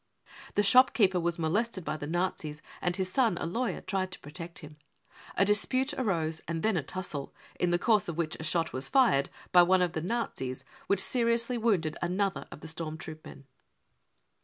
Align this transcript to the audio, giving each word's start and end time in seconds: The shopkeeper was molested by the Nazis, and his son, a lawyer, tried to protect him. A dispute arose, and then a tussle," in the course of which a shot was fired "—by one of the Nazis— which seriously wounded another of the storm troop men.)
The 0.55 0.63
shopkeeper 0.63 1.19
was 1.19 1.37
molested 1.37 1.85
by 1.85 1.95
the 1.95 2.07
Nazis, 2.07 2.63
and 2.81 2.95
his 2.95 3.11
son, 3.11 3.37
a 3.37 3.45
lawyer, 3.45 3.81
tried 3.81 4.09
to 4.13 4.19
protect 4.19 4.57
him. 4.57 4.77
A 5.35 5.45
dispute 5.45 5.93
arose, 5.93 6.41
and 6.47 6.63
then 6.63 6.75
a 6.75 6.81
tussle," 6.81 7.35
in 7.59 7.69
the 7.69 7.77
course 7.77 8.07
of 8.09 8.17
which 8.17 8.35
a 8.39 8.43
shot 8.43 8.73
was 8.73 8.89
fired 8.89 9.29
"—by 9.51 9.61
one 9.61 9.83
of 9.83 9.93
the 9.93 10.01
Nazis— 10.01 10.63
which 10.87 11.01
seriously 11.01 11.55
wounded 11.55 11.97
another 12.01 12.47
of 12.51 12.61
the 12.61 12.67
storm 12.67 12.97
troop 12.97 13.23
men.) 13.23 13.45